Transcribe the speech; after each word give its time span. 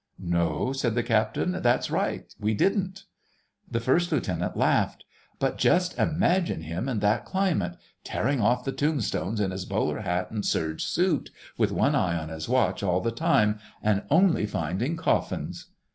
"No," 0.17 0.73
said 0.73 0.95
the 0.95 1.03
Captain. 1.03 1.61
"That's 1.61 1.91
right, 1.91 2.25
we 2.39 2.55
didn't." 2.55 3.03
The 3.69 3.79
First 3.79 4.11
Lieutenant 4.11 4.57
laughed. 4.57 5.05
"But 5.37 5.59
just 5.59 5.95
imagine 5.95 6.63
him 6.63 6.89
in 6.89 7.01
that 7.01 7.23
climate, 7.23 7.75
tearing 8.03 8.41
off 8.41 8.63
the 8.63 8.71
tombstones 8.71 9.39
in 9.39 9.51
his 9.51 9.65
bowler 9.65 9.99
hat 9.99 10.31
and 10.31 10.43
serge 10.43 10.83
suit, 10.83 11.29
with 11.55 11.71
one 11.71 11.93
eye 11.93 12.17
on 12.17 12.29
his 12.29 12.49
watch 12.49 12.81
all 12.81 12.99
the 13.01 13.11
time, 13.11 13.59
and 13.83 14.01
only 14.09 14.47
finding 14.47 14.97
coffins...!" 14.97 15.67